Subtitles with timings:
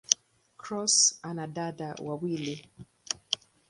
[0.61, 2.67] Cross ana dada wawili.